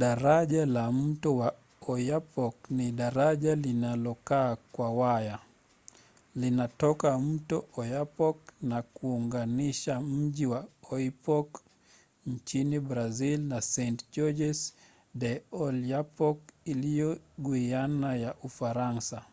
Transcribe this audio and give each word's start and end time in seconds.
daraja 0.00 0.62
la 0.76 0.84
mto 1.04 1.30
wa 1.40 1.50
oyapock 1.92 2.56
ni 2.70 2.86
daraja 2.92 3.54
lililokaa 3.56 4.56
kwa 4.72 4.88
waya. 5.00 5.36
linatoka 6.40 7.18
mto 7.18 7.64
oyapock 7.76 8.36
na 8.70 8.78
kuunganisha 8.94 10.00
miji 10.00 10.42
ya 10.42 10.64
oiapoque 10.90 11.60
nchini 12.26 12.80
brazil 12.88 13.38
na 13.50 13.58
saint-georges 13.72 14.60
de 15.20 15.32
i’oyapock 15.36 16.38
iliyo 16.64 17.10
guiana 17.44 18.16
ya 18.16 18.34
ufaransa 18.42 19.24